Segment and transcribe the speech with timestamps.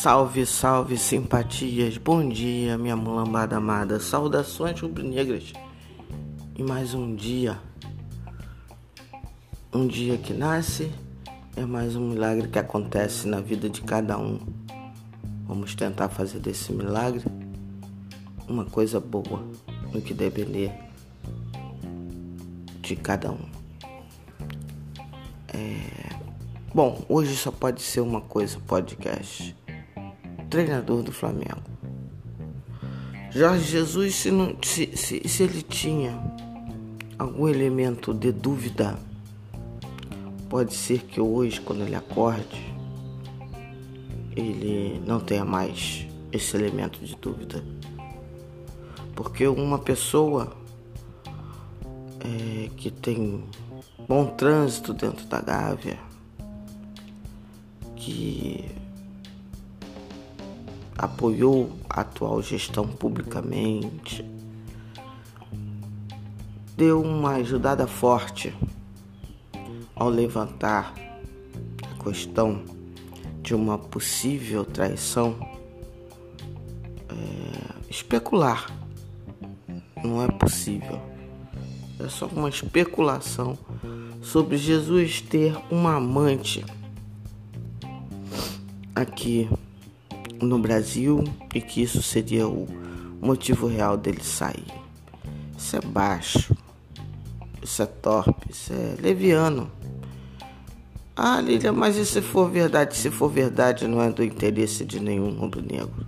[0.00, 1.98] Salve, salve, simpatias.
[1.98, 4.00] Bom dia, minha mulambada amada.
[4.00, 5.52] Saudações rubro-negras.
[6.56, 7.60] E mais um dia.
[9.70, 10.90] Um dia que nasce
[11.54, 14.40] é mais um milagre que acontece na vida de cada um.
[15.46, 17.26] Vamos tentar fazer desse milagre
[18.48, 19.44] uma coisa boa
[19.92, 20.72] no que depender
[22.80, 23.44] de cada um.
[25.48, 26.08] É...
[26.74, 29.59] Bom, hoje só pode ser uma coisa podcast
[30.50, 31.62] treinador do Flamengo.
[33.30, 36.20] Jorge Jesus, se, não, se, se, se ele tinha
[37.16, 38.98] algum elemento de dúvida,
[40.48, 42.74] pode ser que hoje, quando ele acorde,
[44.34, 47.62] ele não tenha mais esse elemento de dúvida.
[49.14, 50.56] Porque uma pessoa
[52.18, 53.44] é, que tem
[54.08, 55.98] bom trânsito dentro da Gávea,
[57.94, 58.64] que
[61.00, 64.22] apoiou a atual gestão publicamente,
[66.76, 68.54] deu uma ajudada forte
[69.96, 70.92] ao levantar
[71.82, 72.62] a questão
[73.40, 75.38] de uma possível traição
[77.08, 78.70] é, especular.
[80.04, 81.00] Não é possível.
[81.98, 83.56] É só uma especulação
[84.20, 86.62] sobre Jesus ter uma amante
[88.94, 89.48] aqui
[90.40, 91.24] no Brasil
[91.54, 92.66] e que isso seria o
[93.20, 94.66] motivo real dele sair.
[95.56, 96.54] Isso é baixo,
[97.62, 99.70] isso é torpe, isso é leviano.
[101.14, 102.96] Ah, Lília, mas e se for verdade?
[102.96, 106.06] Se for verdade, não é do interesse de nenhum rubro-negro.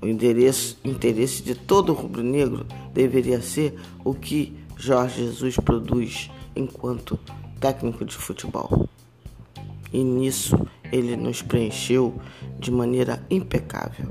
[0.00, 7.16] O interesse, interesse de todo rubro-negro deveria ser o que Jorge Jesus produz enquanto
[7.60, 8.88] técnico de futebol.
[9.92, 10.56] E nisso
[10.90, 12.18] ele nos preencheu
[12.58, 14.06] de maneira impecável.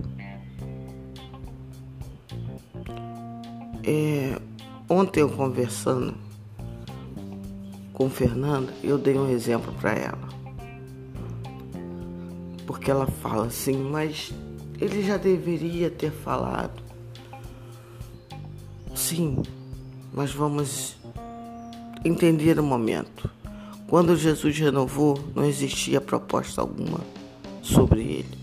[3.84, 4.40] É,
[4.88, 6.16] ontem eu conversando
[7.94, 10.30] com Fernanda, eu dei um exemplo para ela.
[12.66, 14.32] Porque ela fala assim, mas
[14.80, 16.82] ele já deveria ter falado.
[18.96, 19.42] Sim,
[20.14, 20.96] mas vamos
[22.04, 23.30] entender o momento.
[23.92, 27.02] Quando Jesus renovou, não existia proposta alguma
[27.62, 28.38] sobre ele.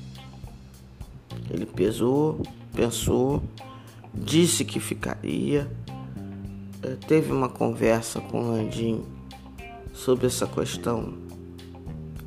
[1.48, 2.42] Ele pesou,
[2.74, 3.42] pensou,
[4.12, 5.66] disse que ficaria,
[6.82, 9.02] eh, teve uma conversa com Landim
[9.94, 11.14] sobre essa questão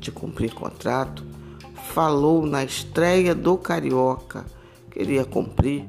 [0.00, 1.24] de cumprir contrato,
[1.94, 4.44] falou na estreia do Carioca,
[4.90, 5.84] queria cumprir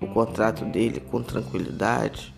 [0.00, 2.32] o contrato dele com tranquilidade.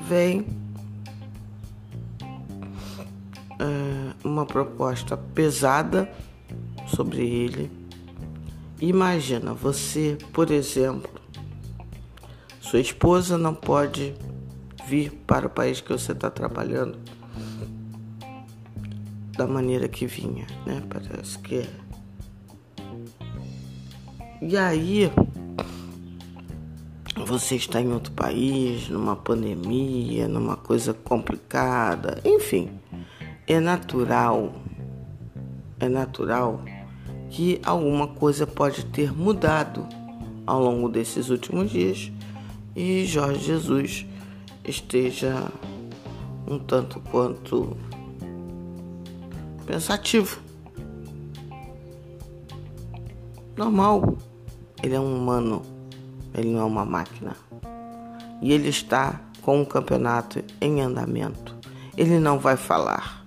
[0.00, 0.63] Vem
[4.24, 6.10] uma proposta pesada
[6.86, 7.70] sobre ele.
[8.80, 11.10] Imagina você, por exemplo,
[12.60, 14.14] sua esposa não pode
[14.86, 16.98] vir para o país que você está trabalhando
[19.36, 20.82] da maneira que vinha, né?
[20.88, 21.70] Parece que é.
[24.42, 25.10] E aí
[27.26, 32.70] você está em outro país, numa pandemia, numa coisa complicada, enfim
[33.46, 34.54] é natural,
[35.78, 36.62] é natural
[37.28, 39.86] que alguma coisa pode ter mudado
[40.46, 42.10] ao longo desses últimos dias
[42.74, 44.06] e Jorge Jesus
[44.64, 45.50] esteja
[46.46, 47.76] um tanto quanto
[49.66, 50.40] pensativo.
[53.56, 54.16] Normal,
[54.82, 55.62] ele é um humano,
[56.32, 57.36] ele não é uma máquina.
[58.40, 61.54] E ele está com o campeonato em andamento.
[61.96, 63.23] Ele não vai falar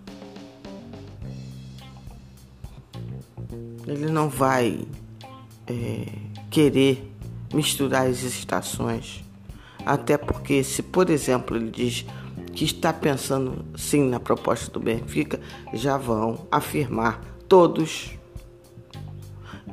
[3.87, 4.85] Ele não vai
[5.65, 6.05] é,
[6.49, 7.11] querer
[7.53, 9.23] misturar as estações.
[9.85, 12.05] Até porque, se por exemplo ele diz
[12.53, 15.39] que está pensando sim na proposta do Benfica,
[15.73, 18.11] já vão afirmar todos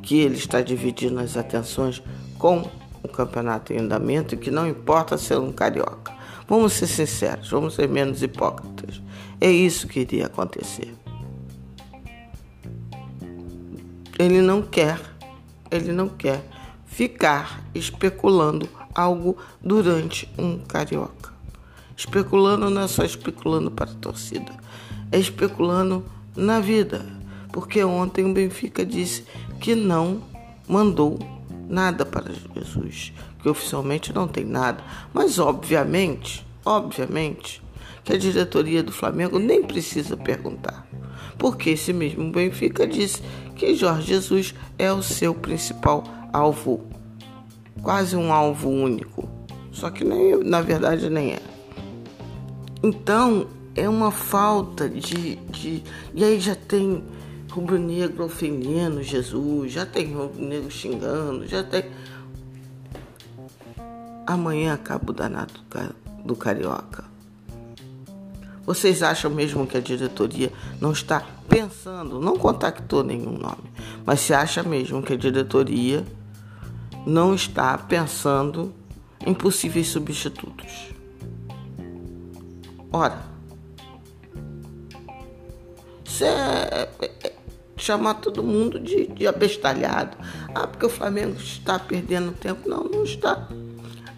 [0.03, 2.03] que ele está dividindo as atenções
[2.39, 2.71] com
[3.03, 6.13] o campeonato em andamento e que não importa ser um carioca.
[6.47, 9.01] Vamos ser sinceros, vamos ser menos hipócritas.
[9.41, 10.95] É isso que iria acontecer.
[14.19, 15.01] Ele não quer,
[15.71, 16.45] ele não quer
[16.87, 21.33] ficar especulando algo durante um carioca.
[21.97, 24.53] Especulando não é só especulando para a torcida,
[25.11, 26.05] é especulando
[26.37, 27.05] na vida.
[27.53, 29.25] Porque ontem o Benfica disse
[29.61, 30.23] que não
[30.69, 31.19] mandou
[31.69, 34.83] nada para Jesus, que oficialmente não tem nada,
[35.13, 37.63] mas obviamente, obviamente,
[38.03, 40.87] que a diretoria do Flamengo nem precisa perguntar,
[41.39, 43.23] porque esse mesmo Benfica disse
[43.55, 46.87] que Jorge Jesus é o seu principal alvo,
[47.83, 49.29] quase um alvo único,
[49.73, 51.43] só que nem, na verdade nem é.
[52.83, 55.83] Então é uma falta de, de
[56.15, 57.03] e aí já tem
[57.51, 61.85] rubro-negro ofendendo Jesus, já tem rubro-negro xingando, já tem
[64.27, 65.55] amanhã acaba o danado
[66.25, 67.14] do carioca.
[68.67, 73.71] Vocês acham mesmo que a diretoria não está pensando, não contactou nenhum nome,
[74.07, 76.05] mas se acha mesmo que a diretoria
[77.07, 78.73] não está pensando
[79.27, 80.95] em possíveis substitutos?
[82.91, 83.19] Ora,
[86.05, 87.35] isso é, é, é
[87.77, 90.17] chamar todo mundo de, de abestalhado.
[90.55, 92.69] Ah, porque o Flamengo está perdendo tempo.
[92.69, 93.49] Não, não está.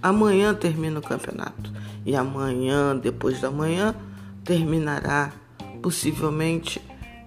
[0.03, 1.73] Amanhã termina o campeonato.
[2.05, 3.95] E amanhã, depois da manhã,
[4.47, 5.33] terminará
[5.83, 6.81] possivelmente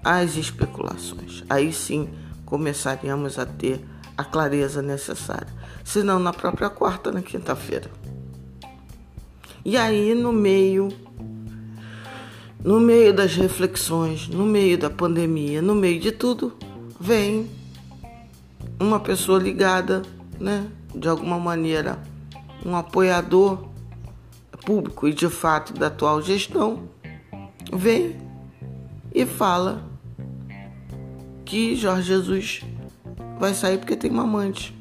[0.04, 1.44] as especulações.
[1.50, 2.10] Aí sim
[2.46, 3.86] começaríamos a ter
[4.18, 5.54] a clareza necessária.
[5.84, 7.92] Se não na própria quarta, na quinta-feira.
[9.64, 10.90] E aí no meio
[12.64, 16.54] no meio das reflexões, no meio da pandemia, no meio de tudo,
[17.00, 17.50] vem
[18.78, 20.02] uma pessoa ligada,
[20.38, 21.98] né, de alguma maneira,
[22.66, 23.70] um apoiador
[24.66, 26.90] público e de fato da atual gestão,
[27.72, 28.16] vem
[29.14, 29.84] e fala
[31.46, 32.62] que Jorge Jesus
[33.40, 34.76] vai sair porque tem uma amante.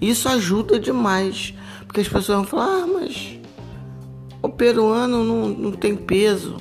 [0.00, 1.54] Isso ajuda demais,
[1.86, 3.38] porque as pessoas vão falar: ah, mas
[4.40, 6.56] o peruano não, não tem peso.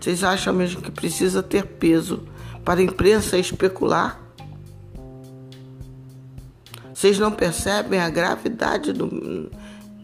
[0.00, 2.22] Vocês acham mesmo que precisa ter peso
[2.64, 4.20] para a imprensa especular?
[6.94, 9.50] Vocês não percebem a gravidade do,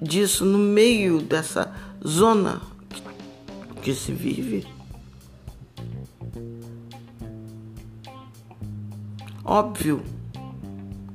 [0.00, 1.72] disso no meio dessa
[2.06, 2.71] zona
[3.82, 4.64] que se vive?
[9.44, 10.00] Óbvio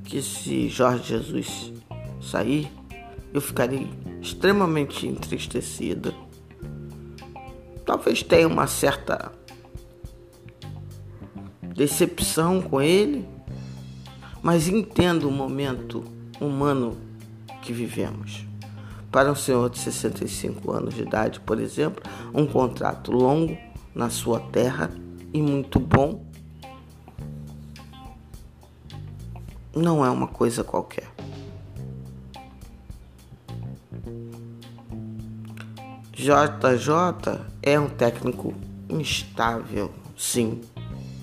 [0.03, 1.71] que se Jorge Jesus
[2.21, 2.69] sair,
[3.33, 3.89] eu ficarei
[4.21, 6.13] extremamente entristecida.
[7.85, 9.31] Talvez tenha uma certa
[11.73, 13.25] decepção com ele,
[14.43, 16.03] mas entendo o momento
[16.41, 16.97] humano
[17.61, 18.45] que vivemos.
[19.11, 23.57] Para um senhor de 65 anos de idade, por exemplo, um contrato longo
[23.95, 24.91] na sua terra
[25.33, 26.25] e muito bom
[29.75, 31.07] não é uma coisa qualquer.
[36.13, 38.53] JJ é um técnico
[38.89, 40.61] instável, sim.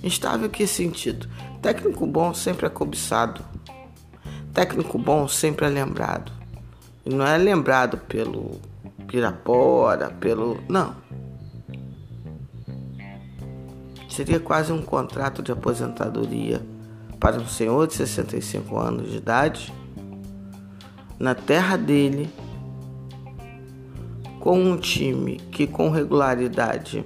[0.03, 1.29] Instável que sentido?
[1.61, 3.45] Técnico bom sempre é cobiçado.
[4.53, 6.34] Técnico bom sempre é lembrado.
[7.05, 8.61] Não é lembrado pelo
[9.07, 10.59] Pirapora, pelo.
[10.69, 10.97] Não.
[14.09, 16.63] Seria quase um contrato de aposentadoria
[17.21, 19.73] para um senhor de 65 anos de idade,
[21.19, 22.31] na terra dele,
[24.41, 27.05] com um time que com regularidade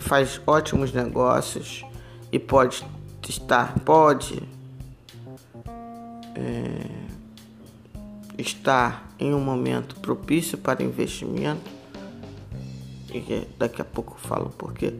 [0.00, 1.84] faz ótimos negócios
[2.30, 2.84] e pode
[3.28, 4.42] estar, pode
[8.38, 11.70] estar em um momento propício para investimento,
[13.12, 14.92] e daqui a pouco eu falo porquê,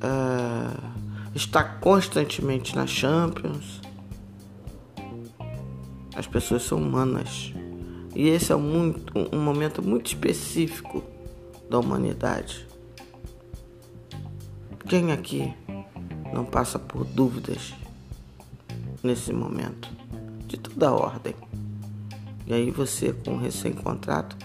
[0.00, 1.02] é,
[1.34, 3.80] está constantemente na Champions.
[6.14, 7.52] As pessoas são humanas.
[8.14, 11.02] E esse é muito, um momento muito específico
[11.70, 12.68] da humanidade.
[14.86, 15.54] Quem aqui
[16.32, 17.72] não passa por dúvidas
[19.02, 19.88] nesse momento?
[20.46, 21.34] De toda ordem.
[22.52, 24.36] E aí você, com recém-contrato,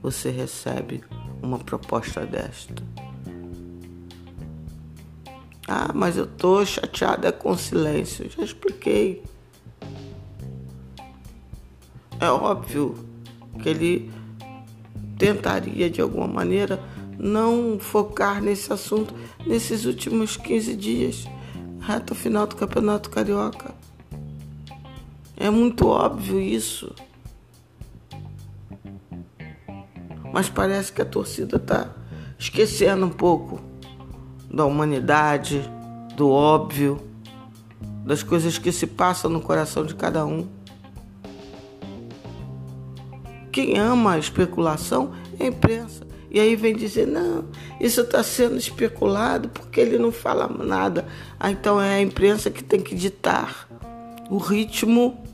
[0.00, 1.02] você recebe
[1.42, 2.80] uma proposta desta.
[5.66, 8.30] Ah, mas eu tô chateada com silêncio.
[8.30, 9.20] Já expliquei.
[12.20, 12.94] É óbvio
[13.60, 14.12] que ele
[15.18, 16.80] tentaria de alguma maneira
[17.18, 19.12] não focar nesse assunto
[19.44, 21.24] nesses últimos 15 dias,
[21.80, 23.74] reta final do Campeonato Carioca.
[25.36, 26.94] É muito óbvio isso.
[30.36, 31.88] Mas parece que a torcida está
[32.38, 33.58] esquecendo um pouco
[34.52, 35.62] da humanidade,
[36.14, 37.00] do óbvio,
[38.04, 40.46] das coisas que se passam no coração de cada um.
[43.50, 46.06] Quem ama a especulação é a imprensa.
[46.30, 47.46] E aí vem dizer: não,
[47.80, 51.06] isso está sendo especulado porque ele não fala nada.
[51.40, 53.66] Ah, então é a imprensa que tem que ditar
[54.28, 55.24] o ritmo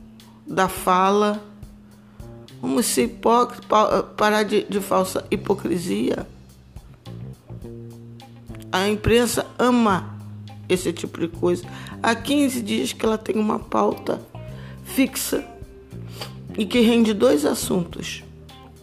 [0.46, 1.42] da fala.
[2.62, 6.28] Vamos ser hipócritas, parar de, de falsa hipocrisia.
[8.70, 10.16] A imprensa ama
[10.68, 11.64] esse tipo de coisa.
[12.00, 14.22] Há 15 dias que ela tem uma pauta
[14.84, 15.44] fixa
[16.56, 18.22] e que rende dois assuntos: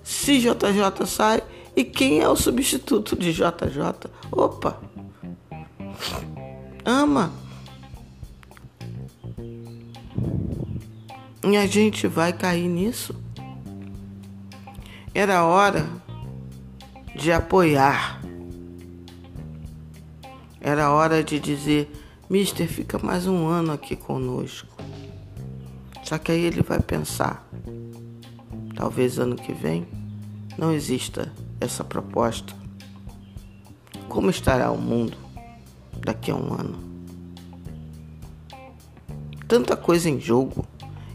[0.04, 1.42] se JJ sai
[1.74, 4.12] e quem é o substituto de JJ.
[4.30, 4.78] Opa!
[6.84, 7.32] Ama.
[11.50, 13.16] E a gente vai cair nisso.
[15.14, 15.90] Era hora
[17.16, 18.22] de apoiar.
[20.62, 21.92] Era hora de dizer:
[22.30, 24.68] Mister, fica mais um ano aqui conosco.
[26.04, 27.48] Só que aí ele vai pensar:
[28.76, 29.88] talvez ano que vem
[30.58, 32.54] não exista essa proposta.
[34.08, 35.18] Como estará o mundo
[36.02, 36.78] daqui a um ano?
[39.48, 40.68] Tanta coisa em jogo,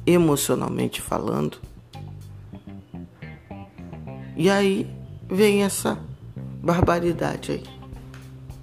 [0.04, 1.58] emocionalmente falando.
[4.44, 4.86] E aí
[5.26, 5.98] vem essa
[6.62, 7.62] barbaridade aí.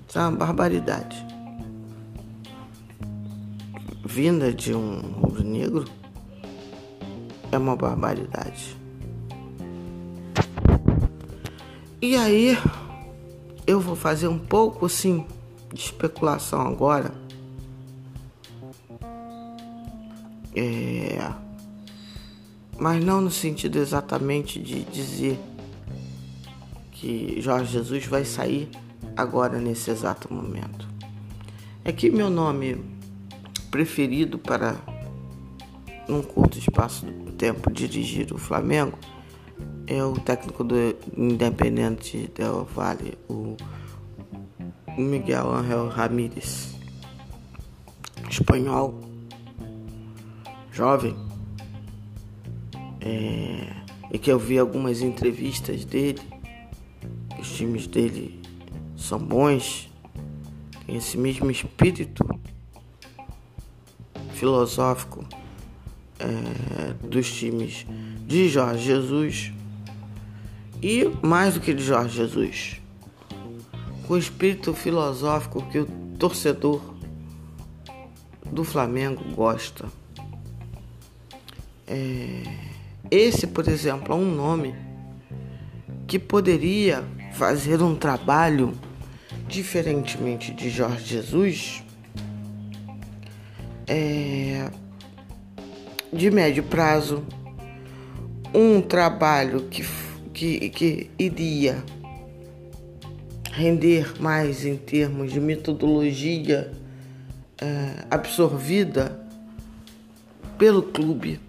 [0.07, 1.25] Essa é barbaridade.
[4.05, 5.85] Vinda de um rubro-negro
[7.51, 8.77] é uma barbaridade.
[12.00, 12.55] E aí,
[13.65, 15.25] eu vou fazer um pouco assim
[15.73, 17.11] de especulação agora.
[20.55, 21.27] É,
[22.77, 25.39] mas não no sentido exatamente de dizer
[27.01, 28.70] que Jorge Jesus vai sair
[29.17, 30.88] agora nesse exato momento.
[31.84, 32.79] É que meu nome
[33.72, 34.75] preferido para
[36.08, 39.00] num curto espaço de tempo dirigir o Flamengo
[39.88, 40.75] é o técnico do
[41.17, 43.58] Independente del Vale, o
[44.96, 46.75] Miguel Ángel Ramírez,
[48.29, 49.01] espanhol,
[50.72, 51.15] jovem,
[53.00, 53.74] é,
[54.12, 56.22] e que eu vi algumas entrevistas dele,
[57.41, 58.39] os times dele
[58.95, 59.89] são bons,
[60.86, 62.24] tem esse mesmo espírito
[64.33, 65.25] filosófico
[66.19, 67.88] é, dos times
[68.27, 69.51] de Jorge Jesus
[70.83, 72.79] e mais do que de Jorge Jesus,
[74.07, 75.86] com o espírito filosófico que o
[76.19, 76.93] torcedor
[78.51, 79.89] do Flamengo gosta.
[81.88, 82.43] É,
[83.10, 84.75] esse, por exemplo, é um nome
[86.07, 88.73] que poderia fazer um trabalho
[89.47, 91.83] diferentemente de Jorge Jesus,
[93.88, 94.69] é,
[96.11, 97.25] de médio prazo,
[98.53, 99.85] um trabalho que,
[100.33, 101.83] que, que iria
[103.51, 106.71] render mais em termos de metodologia
[107.59, 109.19] é, absorvida
[110.57, 111.39] pelo clube.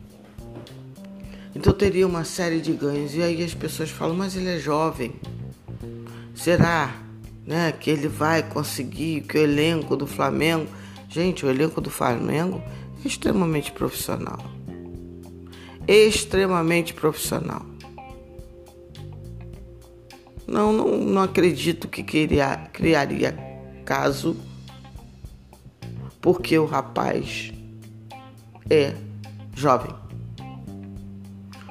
[1.55, 3.15] Então teria uma série de ganhos.
[3.15, 5.15] E aí as pessoas falam, mas ele é jovem.
[6.35, 7.03] Será
[7.47, 10.67] né, que ele vai conseguir que o elenco do Flamengo.
[11.09, 12.63] Gente, o elenco do Flamengo
[13.05, 14.39] é extremamente profissional.
[15.87, 17.67] Extremamente profissional.
[20.47, 23.37] Não, não, não acredito que queria, criaria
[23.85, 24.37] caso
[26.21, 27.53] porque o rapaz
[28.71, 28.95] é
[29.57, 29.93] jovem.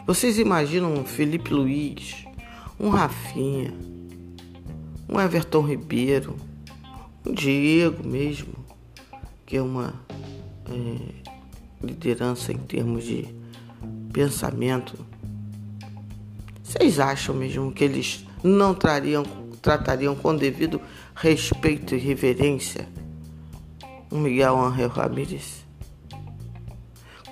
[0.06, 2.25] Vocês imaginam um Felipe Luiz,
[2.80, 3.74] um Rafinha,
[5.12, 6.38] um Everton Ribeiro,
[7.25, 8.53] um Diego mesmo,
[9.46, 9.94] que é uma
[10.70, 13.27] é, liderança em termos de
[14.13, 14.98] pensamento.
[16.63, 19.24] Vocês acham mesmo que eles não trariam,
[19.62, 20.80] tratariam com devido
[21.13, 22.88] respeito e reverência
[24.10, 25.65] o Miguel Angel Ramírez?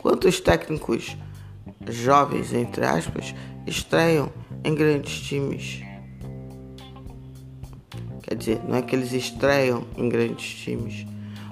[0.01, 1.15] Quantos técnicos
[1.88, 3.33] jovens, entre aspas,
[3.65, 4.29] estreiam
[4.65, 5.88] em grandes times?
[8.29, 11.03] Quer dizer, não é que eles estreiam em grandes times,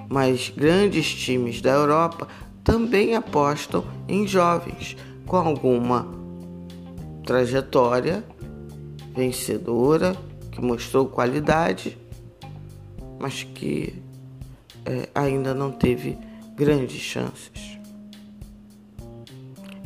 [0.08, 2.28] mas grandes times da Europa
[2.62, 6.06] também apostam em jovens com alguma
[7.26, 8.22] trajetória
[9.12, 10.14] vencedora,
[10.52, 11.98] que mostrou qualidade,
[13.18, 14.00] mas que
[14.86, 16.16] é, ainda não teve
[16.54, 17.76] grandes chances.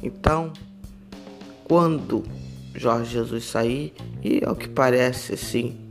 [0.02, 0.52] Então,
[1.64, 2.22] quando
[2.74, 5.81] Jorge Jesus sair, e ao que parece, sim,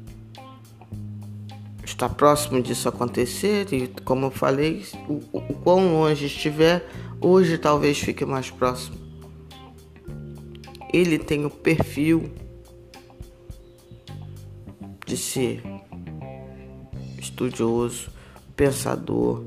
[2.02, 6.84] está próximo disso acontecer e, como eu falei, o, o quão longe estiver,
[7.22, 8.98] hoje talvez fique mais próximo.
[10.92, 12.32] Ele tem o perfil
[15.06, 15.62] de ser
[17.20, 18.10] estudioso,
[18.56, 19.44] pensador,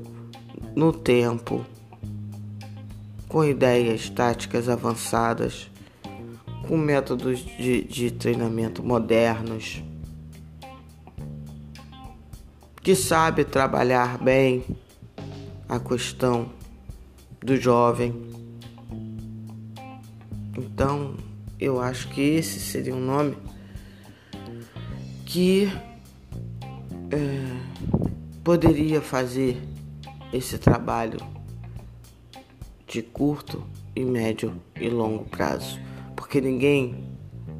[0.73, 1.65] no tempo,
[3.27, 5.69] com ideias táticas avançadas,
[6.69, 9.83] com métodos de, de treinamento modernos
[12.85, 14.63] que sabe trabalhar bem
[15.67, 16.51] a questão
[17.43, 18.13] do jovem.
[20.55, 21.17] Então,
[21.59, 23.37] eu acho que esse seria um nome
[25.25, 25.67] que
[27.09, 27.57] é,
[28.43, 29.59] poderia fazer
[30.31, 31.17] esse trabalho
[32.87, 33.63] de curto
[33.95, 35.79] e médio e longo prazo,
[36.15, 37.03] porque ninguém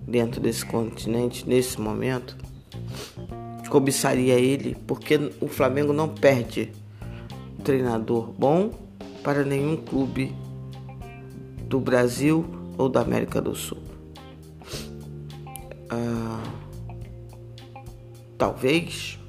[0.08, 2.45] dentro desse continente nesse momento
[3.70, 6.72] cobiçaria ele, porque o Flamengo não perde
[7.64, 8.72] treinador bom
[9.24, 10.36] para nenhum clube
[11.68, 12.46] do Brasil
[12.78, 13.80] ou da América do Sul.
[15.90, 16.44] Ah,
[18.38, 19.20] talvez,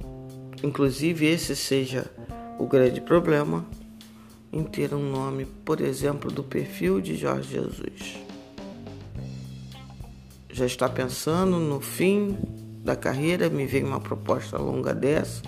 [0.62, 2.10] inclusive, esse seja
[2.58, 3.66] o grande problema
[4.52, 8.18] em ter um nome, por exemplo, do perfil de Jorge Jesus.
[10.50, 12.36] Já está pensando no fim
[12.86, 15.42] da carreira, me vem uma proposta longa dessa.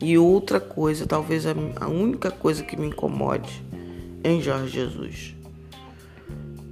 [0.00, 3.64] E outra coisa, talvez a única coisa que me incomode
[4.22, 5.34] em Jorge Jesus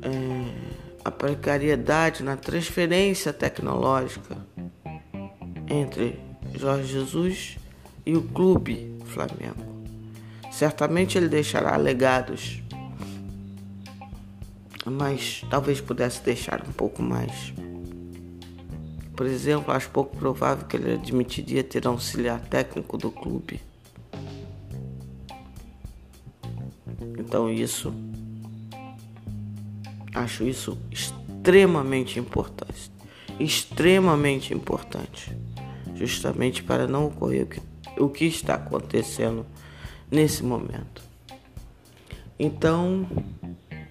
[0.03, 4.37] é a precariedade na transferência tecnológica
[5.69, 6.21] entre
[6.55, 7.59] Jorge Jesus
[8.05, 9.85] e o clube Flamengo.
[10.53, 12.63] Certamente ele deixará legados,
[14.85, 17.53] mas talvez pudesse deixar um pouco mais.
[19.17, 23.61] Por exemplo, acho pouco provável que ele admitiria ter auxiliar técnico do clube.
[27.19, 27.95] Então isso
[30.15, 32.91] acho isso extremamente importante,
[33.41, 35.37] extremamente importante,
[35.95, 37.63] justamente para não ocorrer o que,
[37.99, 39.47] o que está acontecendo
[40.11, 41.03] nesse momento.
[42.39, 43.07] Então,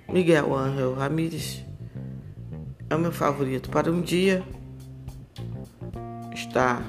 [0.08, 1.64] Miguel Angel Ramírez
[2.90, 4.44] é o meu favorito para um dia
[6.56, 6.82] estar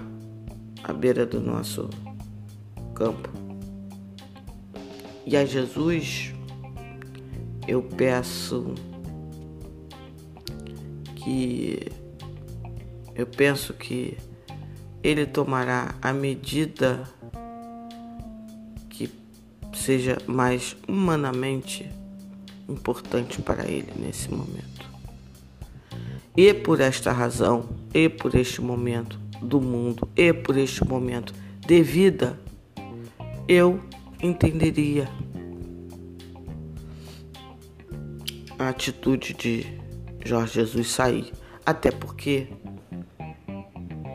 [0.85, 1.90] à beira do nosso
[2.94, 3.29] campo.
[5.26, 6.33] E a Jesus
[7.66, 8.76] eu peço
[11.16, 11.81] que
[13.16, 14.16] eu penso que
[15.02, 17.02] ele tomará a medida
[19.72, 21.88] seja mais humanamente
[22.68, 24.87] importante para ele nesse momento.
[26.37, 31.35] E por esta razão, e por este momento do mundo, e por este momento
[31.66, 32.38] de vida,
[33.49, 33.81] eu
[34.22, 35.09] entenderia
[38.59, 39.66] a atitude de
[40.25, 41.33] Jorge Jesus sair.
[41.64, 42.49] Até porque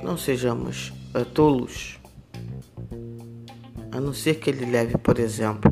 [0.03, 1.99] não sejamos uh, tolos
[3.91, 5.71] a não ser que ele leve, por exemplo,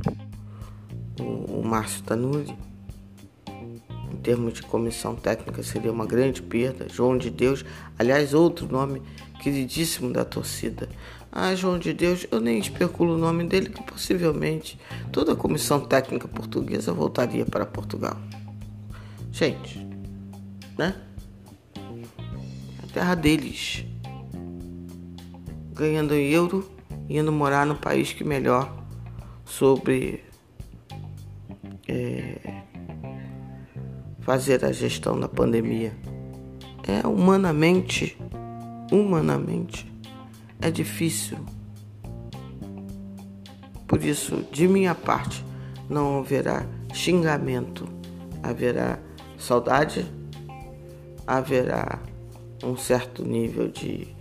[1.20, 2.54] o, o Márcio Tanuri,
[4.24, 6.88] termos de comissão técnica seria uma grande perda.
[6.90, 7.66] João de Deus,
[7.98, 9.02] aliás, outro nome
[9.42, 10.90] queridíssimo da torcida.
[11.32, 14.80] Ah, João de Deus, eu nem especulo o nome dele, que possivelmente
[15.12, 18.18] toda a comissão técnica portuguesa voltaria para Portugal.
[19.32, 19.86] Gente,
[20.78, 20.96] né?
[22.84, 23.86] A terra deles.
[25.74, 26.70] Ganhando euro
[27.08, 28.72] indo morar no país que melhor
[29.46, 30.24] sobre
[34.30, 35.92] fazer a gestão da pandemia.
[36.88, 38.16] É humanamente,
[38.92, 39.92] humanamente,
[40.62, 41.40] é difícil.
[43.88, 45.44] Por isso, de minha parte,
[45.90, 46.64] não haverá
[46.94, 47.90] xingamento,
[48.44, 49.00] haverá
[49.36, 50.06] saudade,
[51.26, 52.00] haverá
[52.64, 54.16] um certo nível de,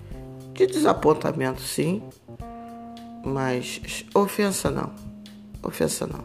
[0.55, 2.03] de desapontamento, sim,
[3.23, 4.91] mas ofensa não.
[5.63, 6.25] Ofensa não.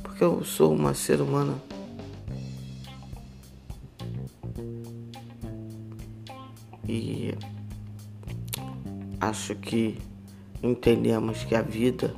[0.00, 1.60] Porque eu sou uma ser humana.
[6.88, 7.34] E
[9.20, 9.98] acho que
[10.62, 12.14] entendemos que a vida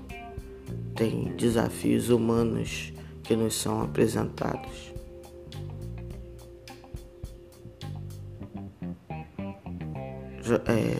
[0.95, 4.93] tem desafios humanos que nos são apresentados.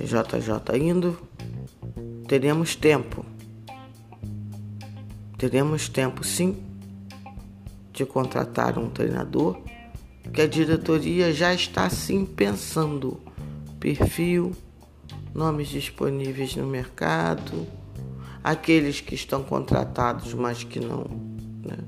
[0.05, 1.19] JJ é, indo
[2.27, 3.25] teremos tempo.
[5.37, 6.57] Teremos tempo, sim,
[7.93, 9.61] de contratar um treinador
[10.33, 13.21] que a diretoria já está sim pensando
[13.83, 14.53] perfil,
[15.35, 17.67] nomes disponíveis no mercado,
[18.45, 21.05] aqueles que estão contratados, mas que não,
[21.65, 21.79] né?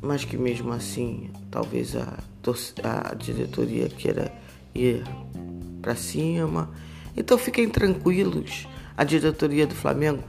[0.00, 2.18] mas que mesmo assim talvez a,
[2.84, 4.32] a diretoria queira
[4.72, 5.02] ir
[5.82, 6.70] para cima.
[7.16, 10.22] Então fiquem tranquilos, a diretoria do Flamengo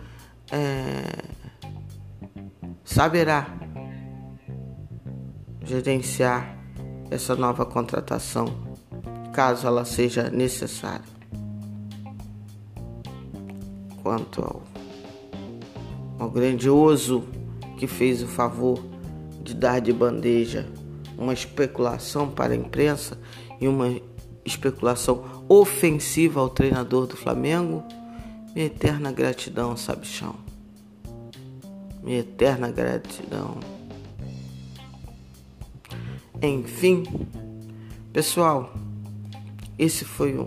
[0.52, 1.04] é,
[2.84, 3.56] saberá
[5.64, 6.58] gerenciar
[7.12, 8.67] essa nova contratação,
[9.38, 11.06] caso ela seja necessária.
[14.02, 14.64] quanto ao,
[16.18, 17.24] ao grandioso
[17.78, 18.82] que fez o favor
[19.44, 20.66] de dar de bandeja
[21.18, 23.20] uma especulação para a imprensa
[23.62, 24.00] e uma
[24.44, 27.84] especulação ofensiva ao treinador do Flamengo,
[28.56, 30.36] minha eterna gratidão, sabichão.
[32.02, 33.60] Minha eterna gratidão.
[36.42, 37.04] Enfim,
[38.12, 38.72] pessoal,
[39.78, 40.46] esse foi um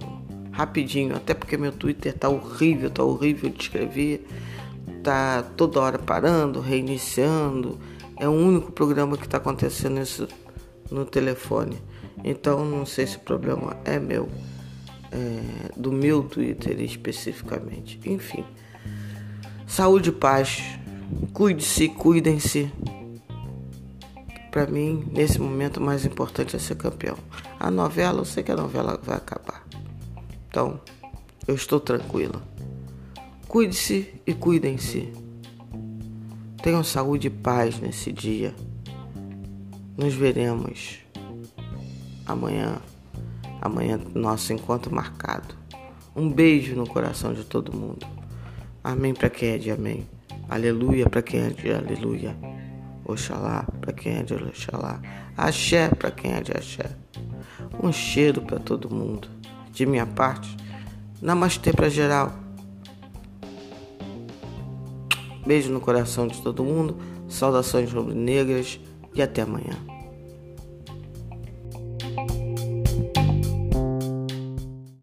[0.51, 4.27] rapidinho, até porque meu Twitter tá horrível, tá horrível de escrever,
[5.03, 7.79] tá toda hora parando, reiniciando.
[8.17, 10.29] É o único programa que está acontecendo isso
[10.91, 11.79] no telefone.
[12.23, 14.29] Então não sei se o problema é meu,
[15.11, 17.99] é, do meu Twitter especificamente.
[18.05, 18.45] Enfim,
[19.67, 20.63] saúde e paz.
[21.33, 22.71] Cuide-se, cuidem-se.
[24.51, 27.17] Para mim, nesse momento, o mais importante é ser campeão.
[27.59, 29.65] A novela, eu sei que a novela vai acabar.
[30.49, 30.81] Então,
[31.47, 32.43] eu estou tranquila.
[33.47, 35.13] Cuide-se e cuidem-se.
[36.63, 38.55] Tenham saúde e paz nesse dia.
[39.97, 40.99] Nos veremos
[42.27, 42.77] amanhã.
[43.61, 45.55] Amanhã, nosso encontro marcado.
[46.17, 48.07] Um beijo no coração de todo mundo.
[48.83, 50.07] Amém para quem é de amém.
[50.49, 52.37] Aleluia para quem é de aleluia.
[53.13, 55.01] Oxalá para quem é de Oxalá.
[55.37, 56.91] Axé para quem é de axé.
[57.83, 59.29] Um cheiro para todo mundo.
[59.73, 60.57] De minha parte,
[61.21, 62.33] namastê para geral.
[65.47, 66.97] Beijo no coração de todo mundo.
[67.29, 68.81] Saudações rubro-negras
[69.15, 70.00] e até amanhã.